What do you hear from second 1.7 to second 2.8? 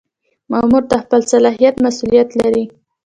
مسؤلیت لري.